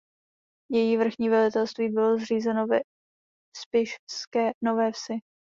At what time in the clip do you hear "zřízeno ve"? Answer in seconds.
2.17-2.79